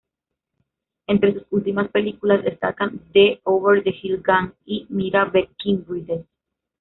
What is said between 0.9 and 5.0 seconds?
Entre sus últimas películas destacan "The Over-the-Hill Gang" y